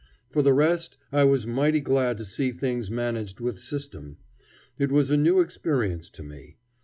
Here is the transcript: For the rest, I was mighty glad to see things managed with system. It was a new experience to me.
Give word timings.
For 0.31 0.41
the 0.41 0.53
rest, 0.55 0.97
I 1.11 1.25
was 1.25 1.45
mighty 1.45 1.79
glad 1.79 2.17
to 2.17 2.25
see 2.25 2.51
things 2.51 2.89
managed 2.89 3.39
with 3.39 3.59
system. 3.59 4.17
It 4.79 4.91
was 4.91 5.11
a 5.11 5.15
new 5.15 5.41
experience 5.41 6.09
to 6.09 6.23
me. 6.23 6.57